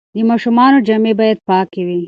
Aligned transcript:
د 0.15 0.17
ماشومانو 0.29 0.77
جامې 0.87 1.13
باید 1.19 1.37
پاکې 1.49 1.81
وي. 1.87 1.99